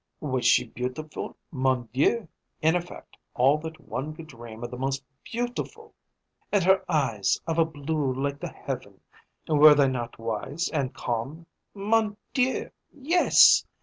[0.19, 2.27] Was she beautiful, mon Dieu!
[2.59, 5.93] In effect, all that one could dream of the most beautiful!
[6.51, 8.99] And her eyes, of a blue like the heaven,
[9.47, 11.45] were they not wise and calm?
[11.75, 13.67] Mon Dieu, yes!